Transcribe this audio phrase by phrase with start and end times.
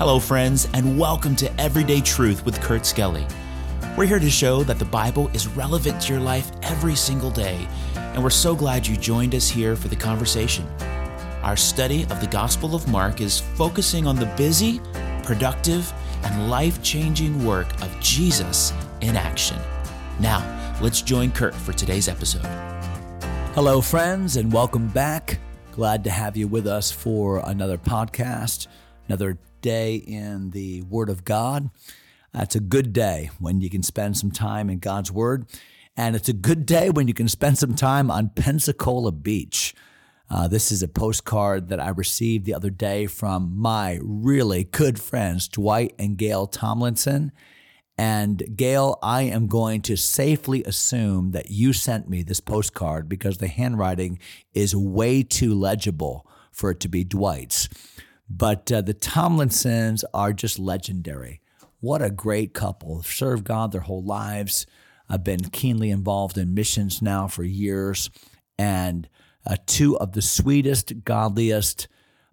[0.00, 3.26] Hello, friends, and welcome to Everyday Truth with Kurt Skelly.
[3.98, 7.68] We're here to show that the Bible is relevant to your life every single day,
[7.94, 10.66] and we're so glad you joined us here for the conversation.
[11.42, 14.80] Our study of the Gospel of Mark is focusing on the busy,
[15.22, 15.92] productive,
[16.22, 18.72] and life changing work of Jesus
[19.02, 19.58] in action.
[20.18, 22.46] Now, let's join Kurt for today's episode.
[23.54, 25.40] Hello, friends, and welcome back.
[25.72, 28.66] Glad to have you with us for another podcast,
[29.06, 31.70] another day in the Word of God.
[32.34, 35.46] It's a good day when you can spend some time in God's Word,
[35.96, 39.74] and it's a good day when you can spend some time on Pensacola Beach.
[40.30, 45.00] Uh, this is a postcard that I received the other day from my really good
[45.00, 47.32] friends, Dwight and Gail Tomlinson.
[47.98, 53.38] And Gail, I am going to safely assume that you sent me this postcard because
[53.38, 54.20] the handwriting
[54.54, 57.68] is way too legible for it to be Dwight's.
[58.30, 61.40] But uh, the Tomlinsons are just legendary.
[61.80, 63.02] What a great couple.
[63.02, 64.66] Served God their whole lives.
[65.08, 68.08] I've been keenly involved in missions now for years.
[68.56, 69.08] And
[69.44, 71.88] uh, two of the sweetest, godliest,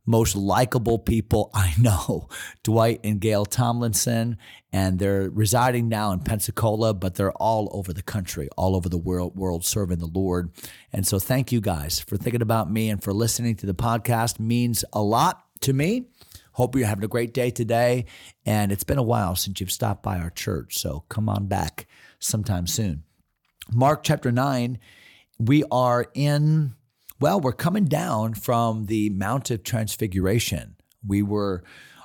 [0.06, 2.30] most likable people I know,
[2.64, 4.38] Dwight and Gail Tomlinson,
[4.72, 8.98] and they're residing now in Pensacola, but they're all over the country, all over the
[8.98, 10.52] world, world serving the Lord.
[10.94, 14.40] And so, thank you guys for thinking about me and for listening to the podcast.
[14.40, 16.06] means a lot to me.
[16.54, 18.06] Hope you're having a great day today.
[18.46, 21.88] And it's been a while since you've stopped by our church, so come on back
[22.20, 23.04] sometime soon.
[23.72, 24.80] Mark chapter nine,
[25.38, 26.74] we are in
[27.20, 30.76] well, we're coming down from the Mount of Transfiguration.
[31.06, 31.64] We were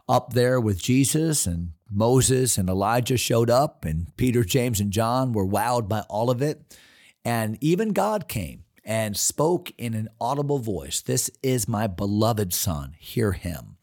[0.09, 5.33] up there with Jesus, and Moses and Elijah showed up, and Peter, James, and John
[5.33, 6.79] were wowed by all of it.
[7.27, 12.95] And even God came and spoke in an audible voice This is my beloved Son,
[12.99, 13.77] hear him.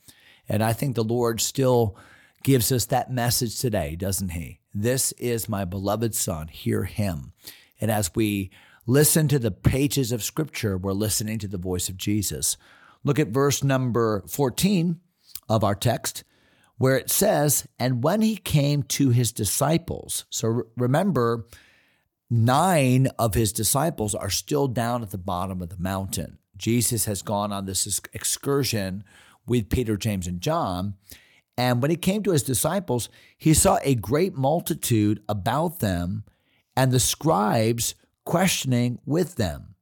[0.47, 1.97] And I think the Lord still
[2.43, 4.59] gives us that message today, doesn't he?
[4.73, 7.33] This is my beloved Son, hear him.
[7.81, 8.51] And as we
[8.85, 12.57] listen to the pages of Scripture, we're listening to the voice of Jesus.
[13.03, 14.99] Look at verse number 14
[15.47, 16.23] of our text,
[16.77, 21.45] where it says, And when he came to his disciples, so remember,
[22.29, 26.37] nine of his disciples are still down at the bottom of the mountain.
[26.57, 29.03] Jesus has gone on this excursion
[29.47, 30.95] with Peter, James, and John.
[31.57, 36.23] And when he came to his disciples, he saw a great multitude about them,
[36.75, 37.95] and the scribes
[38.25, 39.75] questioning with them.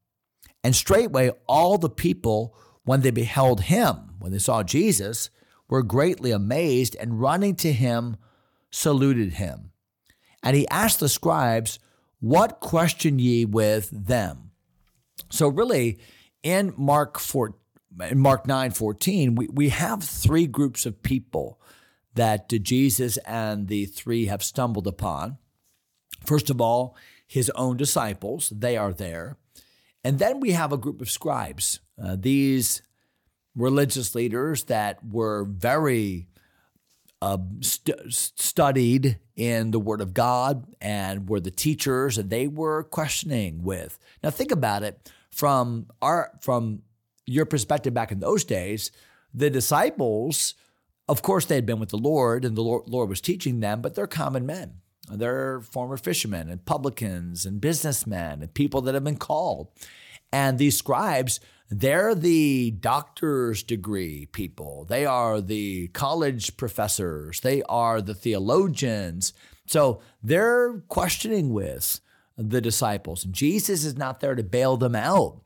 [0.64, 5.30] And straightway all the people, when they beheld him, when they saw Jesus,
[5.70, 8.18] were greatly amazed and running to him,
[8.72, 9.72] saluted him.
[10.42, 11.80] And he asked the scribes,
[12.20, 14.52] What question ye with them?
[15.30, 16.00] So really,
[16.44, 17.56] in Mark 4,
[18.10, 21.60] in Mark 9 14, we, we have three groups of people
[22.16, 25.38] that Jesus and the three have stumbled upon.
[26.26, 26.96] First of all,
[27.28, 28.52] his own disciples.
[28.56, 29.38] They are there.
[30.04, 31.82] And then we have a group of scribes.
[32.02, 32.82] Uh, these
[33.56, 36.28] religious leaders that were very
[37.22, 42.84] uh, st- studied in the Word of God and were the teachers, that they were
[42.84, 43.98] questioning with.
[44.24, 46.82] Now, think about it from our from
[47.26, 48.92] your perspective back in those days.
[49.34, 50.56] The disciples,
[51.08, 53.82] of course, they had been with the Lord, and the Lord, Lord was teaching them,
[53.82, 54.76] but they're common men.
[55.12, 59.70] They're former fishermen and publicans and businessmen and people that have been called.
[60.32, 61.40] And these scribes,
[61.70, 64.86] they're the doctor's degree people.
[64.86, 67.42] They are the college professors.
[67.42, 69.34] They are the theologians.
[69.66, 72.00] So they're questioning with
[72.38, 73.26] the disciples.
[73.26, 75.42] And Jesus is not there to bail them out.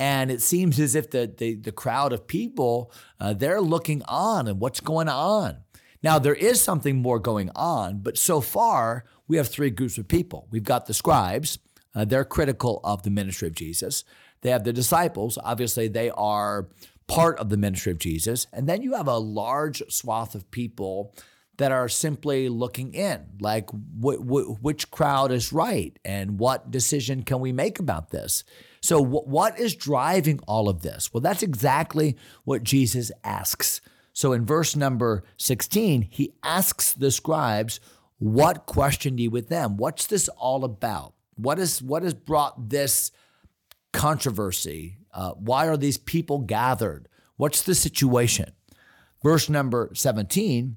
[0.00, 4.46] And it seems as if the, the, the crowd of people, uh, they're looking on
[4.46, 5.58] and what's going on.
[6.02, 10.06] Now, there is something more going on, but so far, we have three groups of
[10.06, 10.46] people.
[10.50, 11.58] We've got the scribes,
[11.94, 14.04] uh, they're critical of the ministry of Jesus.
[14.42, 16.68] They have the disciples, obviously, they are
[17.06, 18.46] part of the ministry of Jesus.
[18.52, 21.14] And then you have a large swath of people
[21.56, 27.22] that are simply looking in, like wh- wh- which crowd is right and what decision
[27.22, 28.44] can we make about this?
[28.80, 31.12] So, wh- what is driving all of this?
[31.12, 33.80] Well, that's exactly what Jesus asks.
[34.18, 37.78] So in verse number 16, he asks the scribes,
[38.18, 39.76] What questioned ye with them?
[39.76, 41.14] What's this all about?
[41.36, 43.12] What, is, what has brought this
[43.92, 44.98] controversy?
[45.12, 47.08] Uh, why are these people gathered?
[47.36, 48.52] What's the situation?
[49.22, 50.76] Verse number 17,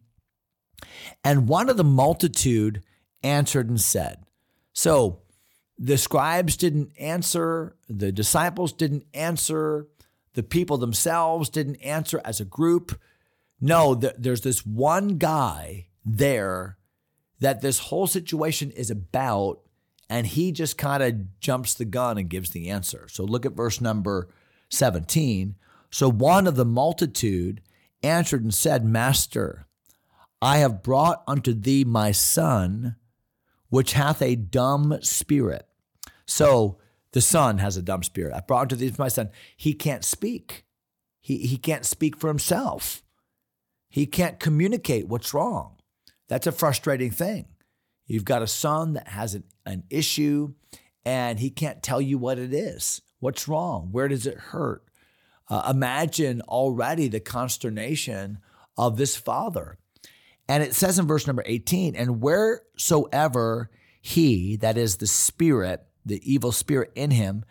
[1.24, 2.84] and one of the multitude
[3.24, 4.24] answered and said,
[4.74, 5.22] So
[5.78, 9.88] the scribes didn't answer, the disciples didn't answer,
[10.34, 13.00] the people themselves didn't answer as a group.
[13.60, 16.78] No, th- there's this one guy there
[17.40, 19.62] that this whole situation is about,
[20.12, 23.08] and he just kind of jumps the gun and gives the answer.
[23.10, 24.28] So look at verse number
[24.68, 25.56] 17.
[25.90, 27.62] So one of the multitude
[28.04, 29.68] answered and said, Master,
[30.42, 32.98] I have brought unto thee my son,
[33.70, 35.66] which hath a dumb spirit.
[36.26, 36.78] So
[37.14, 38.34] the son has a dumb spirit.
[38.34, 39.30] I brought unto thee my son.
[39.56, 40.66] He can't speak.
[41.22, 43.02] He, he can't speak for himself.
[43.88, 45.78] He can't communicate what's wrong.
[46.28, 47.46] That's a frustrating thing.
[48.12, 50.54] You've got a son that has an, an issue
[51.06, 53.02] and he can't tell you what it is.
[53.20, 53.90] What's wrong?
[53.92, 54.84] Where does it hurt?
[55.50, 58.40] Uh, imagine already the consternation
[58.78, 59.78] of this father.
[60.50, 63.70] And it says in verse number 18, and wheresoever
[64.02, 67.46] he, that is the spirit, the evil spirit in him,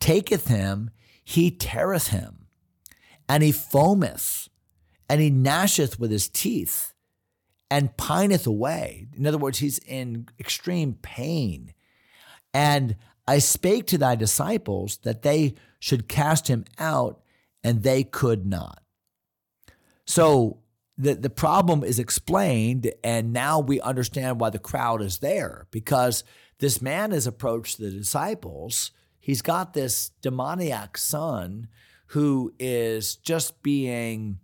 [0.00, 0.90] taketh him,
[1.22, 2.46] he teareth him,
[3.28, 4.48] and he foameth,
[5.10, 6.94] and he gnasheth with his teeth,
[7.70, 9.08] and pineth away.
[9.16, 11.74] In other words, he's in extreme pain.
[12.54, 12.96] And
[13.26, 17.20] I spake to thy disciples that they should cast him out,
[17.62, 18.82] and they could not.
[20.06, 20.58] So
[20.96, 26.24] the, the problem is explained, and now we understand why the crowd is there because
[26.58, 28.92] this man has approached the disciples.
[29.18, 31.68] He's got this demoniac son
[32.08, 34.38] who is just being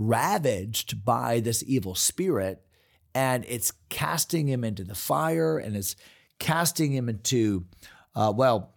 [0.00, 2.64] ravaged by this evil spirit,
[3.14, 5.94] and it's casting him into the fire and it's
[6.38, 7.66] casting him into,
[8.14, 8.74] uh, well,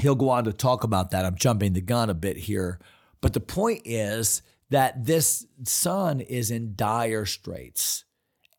[0.00, 1.26] he'll go on to talk about that.
[1.26, 2.80] I'm jumping the gun a bit here.
[3.20, 8.04] But the point is that this son is in dire straits.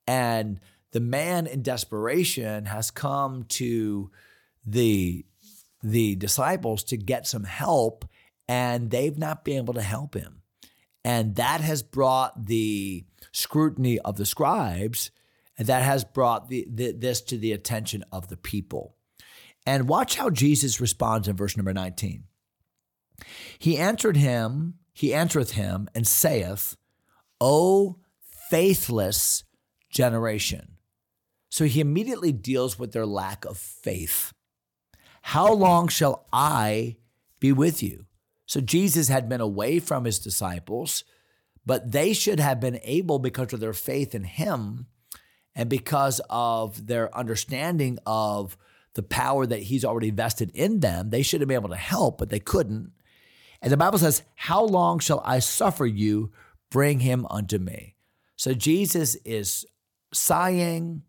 [0.05, 0.59] And
[0.91, 4.11] the man in desperation has come to
[4.65, 5.25] the
[5.81, 8.03] the disciples to get some help
[8.49, 10.38] and they've not been able to help him
[11.03, 15.11] and that has brought the scrutiny of the scribes
[15.57, 18.95] and that has brought the, the, this to the attention of the people
[19.65, 22.23] and watch how jesus responds in verse number 19
[23.57, 26.75] he answered him he answereth him and saith
[27.39, 27.97] o
[28.49, 29.43] faithless
[29.89, 30.77] generation
[31.49, 34.33] so he immediately deals with their lack of faith.
[35.23, 36.97] How long shall I
[37.39, 38.05] be with you?
[38.49, 41.03] So Jesus had been away from his disciples,
[41.67, 44.87] but they should have been able, because of their faith in him
[45.53, 48.57] and because of their understanding of
[48.95, 52.17] the power that he's already vested in them, they should have been able to help,
[52.17, 52.91] but they couldn't.
[53.61, 56.31] And the Bible says, How long shall I suffer you?
[56.71, 57.97] Bring him unto me.
[58.35, 59.63] So Jesus is
[60.11, 61.03] sighing,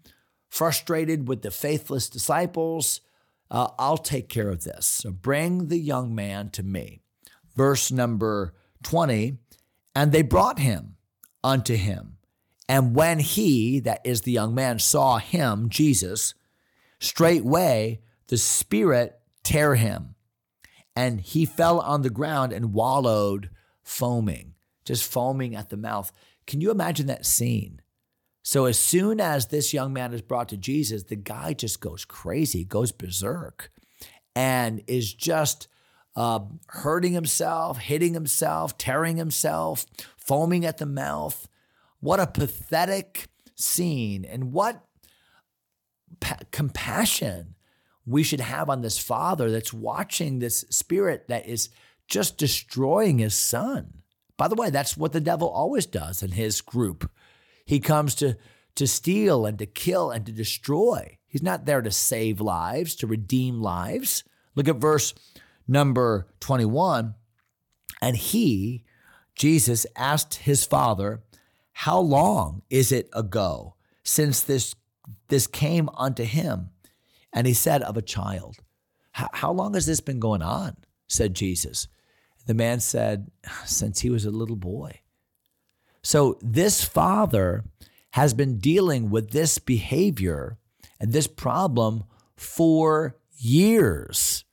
[0.51, 3.01] frustrated with the faithless disciples.
[3.51, 4.87] Uh, I'll take care of this.
[4.87, 7.01] So bring the young man to me.
[7.61, 8.55] Verse number
[8.85, 9.37] 20
[9.95, 10.97] And they brought him
[11.45, 12.17] unto him.
[12.67, 16.33] And when he, that is the young man, saw him, Jesus,
[17.01, 20.15] straightway the Spirit tear him.
[20.97, 23.51] And he fell on the ground and wallowed,
[23.83, 24.55] foaming,
[24.87, 26.13] just foaming at the mouth.
[26.47, 27.83] Can you imagine that scene?
[28.43, 32.07] So as soon as this young man is brought to Jesus, the guy just goes
[32.07, 33.71] crazy, goes berserk,
[34.35, 35.69] and is just
[36.17, 39.87] uh, hurting himself, hitting himself, tearing himself,
[40.17, 41.49] foaming at the mouth.
[42.01, 44.85] What a pathetic scene, and what
[46.21, 47.55] pa- compassion
[48.07, 51.69] we should have on this father that's watching this spirit that is
[52.09, 54.03] just destroying his son.
[54.37, 57.11] By the way, that's what the devil always does in his group.
[57.67, 58.37] He comes to,
[58.77, 61.19] to steal and to kill and to destroy.
[61.27, 64.25] He's not there to save lives, to redeem lives.
[64.57, 65.15] Look at verse
[65.71, 67.15] number 21.
[68.03, 68.85] And he,
[69.35, 71.23] Jesus, asked his father,
[71.73, 74.75] How long is it ago since this,
[75.29, 76.71] this came unto him?
[77.33, 78.57] And he said, Of a child.
[79.13, 80.77] How long has this been going on?
[81.09, 81.89] said Jesus.
[82.47, 83.31] The man said,
[83.65, 85.01] Since he was a little boy.
[86.03, 87.65] So this father
[88.13, 90.59] has been dealing with this behavior
[90.99, 92.05] and this problem
[92.37, 94.45] for years.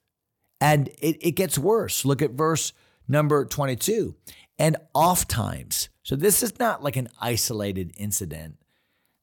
[0.59, 2.05] And it, it gets worse.
[2.05, 2.73] Look at verse
[3.07, 4.15] number 22.
[4.59, 8.57] And oft times, so this is not like an isolated incident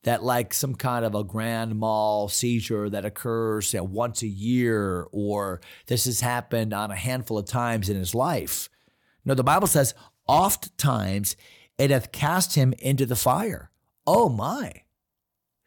[0.05, 4.29] that like some kind of a grand mal seizure that occurs you know, once a
[4.29, 8.69] year or this has happened on a handful of times in his life.
[9.25, 9.95] No, the Bible says
[10.29, 11.37] oft times
[11.79, 13.71] it hath cast him into the fire.
[14.07, 14.83] Oh my.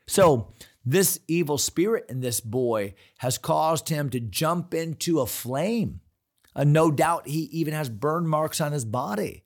[0.07, 0.53] So,
[0.91, 5.99] this evil spirit in this boy has caused him to jump into a flame.
[6.55, 9.43] Uh, no doubt he even has burn marks on his body.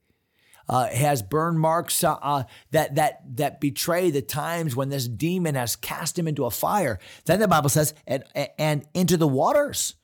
[0.69, 5.55] Uh, has burn marks uh, uh, that that that betray the times when this demon
[5.55, 6.99] has cast him into a fire.
[7.25, 8.23] Then the Bible says, and
[8.57, 9.95] and into the waters.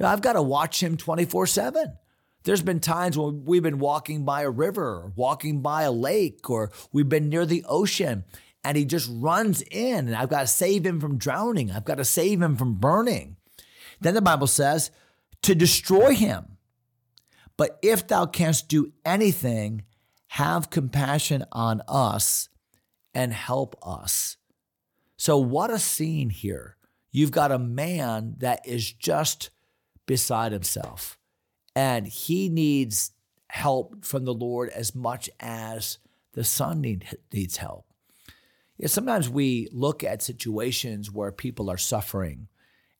[0.00, 1.98] I've got to watch him twenty four seven.
[2.44, 6.70] There's been times when we've been walking by a river, walking by a lake, or
[6.92, 8.24] we've been near the ocean,
[8.64, 11.70] and he just runs in, and I've got to save him from drowning.
[11.70, 13.36] I've got to save him from burning.
[14.00, 14.90] Then the Bible says
[15.42, 16.58] to destroy him.
[17.56, 19.82] But if thou canst do anything,
[20.28, 22.48] have compassion on us
[23.14, 24.36] and help us.
[25.16, 26.76] So, what a scene here.
[27.10, 29.50] You've got a man that is just
[30.06, 31.18] beside himself,
[31.74, 33.12] and he needs
[33.48, 35.98] help from the Lord as much as
[36.34, 37.87] the son need, needs help.
[38.78, 42.48] Yeah, sometimes we look at situations where people are suffering,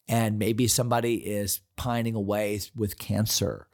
[0.08, 3.68] and maybe somebody is pining away with cancer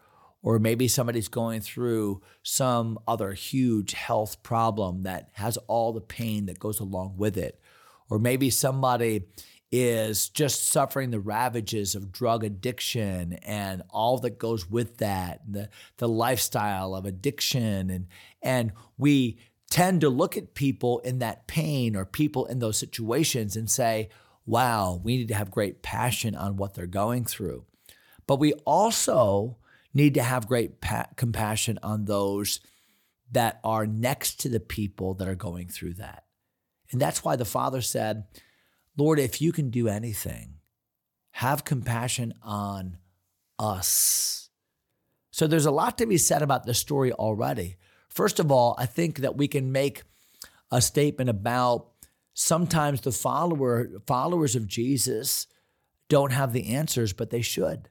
[0.44, 6.44] or maybe somebody's going through some other huge health problem that has all the pain
[6.44, 7.58] that goes along with it.
[8.10, 9.24] Or maybe somebody
[9.72, 15.70] is just suffering the ravages of drug addiction and all that goes with that, the,
[15.96, 17.88] the lifestyle of addiction.
[17.88, 18.06] And,
[18.42, 19.38] and we
[19.74, 24.08] tend to look at people in that pain or people in those situations and say,
[24.46, 27.64] wow, we need to have great passion on what they're going through.
[28.28, 29.56] But we also
[29.92, 32.60] need to have great pa- compassion on those
[33.32, 36.22] that are next to the people that are going through that.
[36.92, 38.26] And that's why the Father said,
[38.96, 40.58] Lord, if you can do anything,
[41.32, 42.98] have compassion on
[43.58, 44.50] us.
[45.32, 47.74] So there's a lot to be said about this story already.
[48.14, 50.04] First of all, I think that we can make
[50.70, 51.88] a statement about
[52.32, 55.46] sometimes the follower followers of Jesus
[56.08, 57.88] don't have the answers, but they should.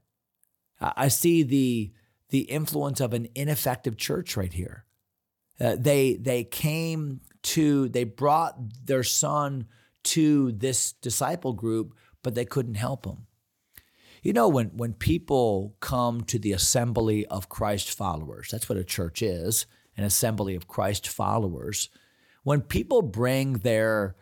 [0.80, 1.94] I see the
[2.30, 4.86] the influence of an ineffective church right here.
[5.60, 9.68] Uh, they they came to they brought their son
[10.04, 13.28] to this disciple group, but they couldn't help him.
[14.24, 18.86] You know, when when people come to the assembly of Christ followers, that's what a
[18.86, 19.66] church is,
[19.98, 21.90] an assembly of Christ followers.
[22.44, 24.16] When people bring their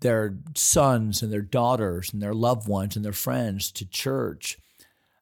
[0.00, 4.58] their sons and their daughters and their loved ones and their friends to church,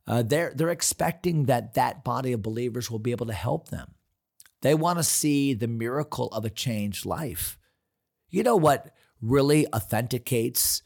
[0.07, 3.95] uh, they're, they're expecting that that body of believers will be able to help them.
[4.63, 7.59] They want to see the miracle of a changed life.
[8.31, 10.83] You know what really authenticates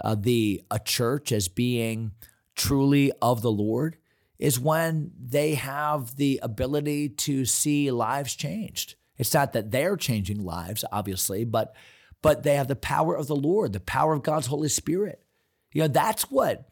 [0.00, 2.12] uh, the a church as being
[2.56, 3.96] truly of the Lord
[4.38, 8.94] is when they have the ability to see lives changed.
[9.16, 11.74] It's not that they're changing lives, obviously, but
[12.20, 15.22] but they have the power of the Lord, the power of God's Holy Spirit.
[15.72, 16.68] You know, that's what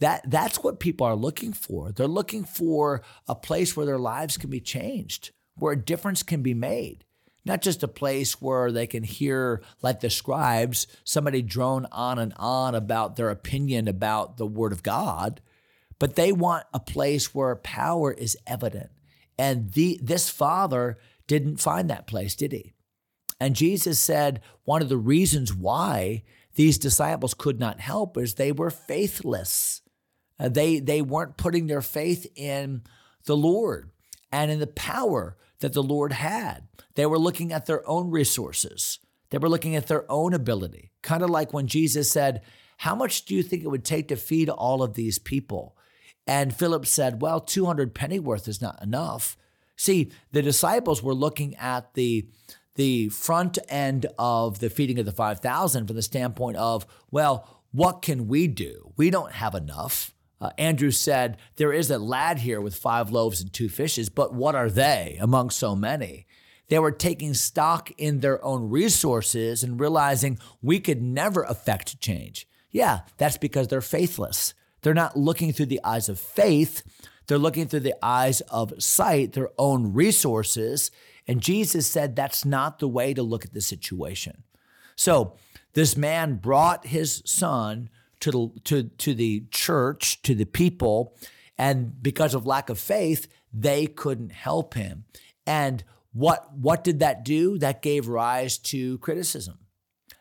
[0.00, 1.92] that that's what people are looking for.
[1.92, 6.42] They're looking for a place where their lives can be changed, where a difference can
[6.42, 7.04] be made.
[7.44, 12.34] Not just a place where they can hear, like the scribes, somebody drone on and
[12.36, 15.40] on about their opinion about the Word of God,
[16.00, 18.90] but they want a place where power is evident.
[19.38, 22.72] And the, this father didn't find that place, did he?
[23.38, 28.50] And Jesus said one of the reasons why these disciples could not help is they
[28.50, 29.82] were faithless.
[30.38, 32.82] Uh, they, they weren't putting their faith in
[33.26, 33.90] the Lord
[34.32, 36.66] and in the power that the Lord had.
[36.94, 38.98] They were looking at their own resources.
[39.30, 40.92] They were looking at their own ability.
[41.02, 42.42] Kind of like when Jesus said,
[42.78, 45.76] How much do you think it would take to feed all of these people?
[46.30, 49.36] And Philip said, Well, 200 pennyworth is not enough.
[49.74, 52.28] See, the disciples were looking at the
[52.76, 58.00] the front end of the feeding of the 5,000 from the standpoint of, well, what
[58.00, 58.92] can we do?
[58.96, 60.14] We don't have enough.
[60.40, 64.32] Uh, Andrew said, There is a lad here with five loaves and two fishes, but
[64.32, 66.28] what are they among so many?
[66.68, 72.46] They were taking stock in their own resources and realizing we could never affect change.
[72.70, 74.54] Yeah, that's because they're faithless.
[74.82, 76.82] They're not looking through the eyes of faith,
[77.26, 80.90] they're looking through the eyes of sight, their own resources.
[81.28, 84.42] And Jesus said that's not the way to look at the situation.
[84.96, 85.36] So
[85.74, 87.88] this man brought his son
[88.20, 91.16] to the, to, to the church, to the people,
[91.56, 95.04] and because of lack of faith, they couldn't help him.
[95.46, 97.58] And what, what did that do?
[97.58, 99.58] That gave rise to criticism.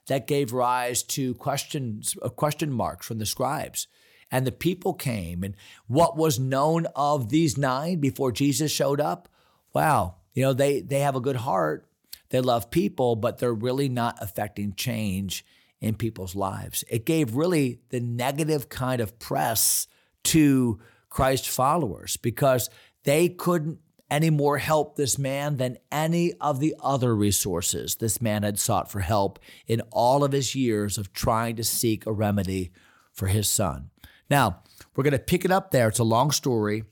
[0.07, 3.87] That gave rise to questions, uh, question marks from the scribes.
[4.31, 5.43] And the people came.
[5.43, 5.55] And
[5.87, 9.27] what was known of these nine before Jesus showed up?
[9.73, 11.85] Wow, you know, they, they have a good heart.
[12.29, 15.45] They love people, but they're really not affecting change
[15.81, 16.83] in people's lives.
[16.89, 19.87] It gave really the negative kind of press
[20.25, 22.69] to Christ followers because
[23.03, 23.79] they couldn't
[24.11, 28.91] any more help this man than any of the other resources this man had sought
[28.91, 32.71] for help in all of his years of trying to seek a remedy
[33.11, 33.89] for his son.
[34.29, 34.61] Now,
[34.95, 35.87] we're going to pick it up there.
[35.87, 36.83] It's a long story,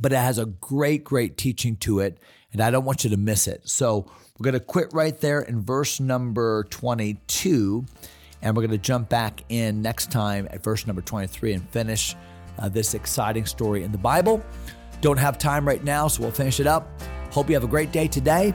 [0.00, 2.18] but it has a great, great teaching to it,
[2.52, 3.68] and I don't want you to miss it.
[3.68, 4.06] So
[4.38, 7.84] we're going to quit right there in verse number 22,
[8.40, 12.14] and we're going to jump back in next time at verse number 23 and finish
[12.58, 14.42] uh, this exciting story in the Bible.
[15.00, 16.88] Don't have time right now, so we'll finish it up.
[17.32, 18.54] Hope you have a great day today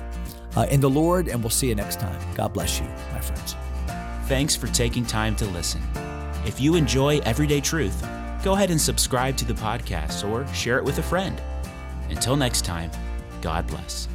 [0.56, 2.20] uh, in the Lord, and we'll see you next time.
[2.36, 3.56] God bless you, my friends.
[4.28, 5.82] Thanks for taking time to listen.
[6.48, 8.08] If you enjoy Everyday Truth,
[8.42, 11.42] go ahead and subscribe to the podcast or share it with a friend.
[12.10, 12.90] Until next time,
[13.42, 14.08] God bless.